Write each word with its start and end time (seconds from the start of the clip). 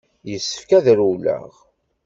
Yessefk 0.31 0.69
ad 0.77 0.87
rewleɣ. 0.97 1.49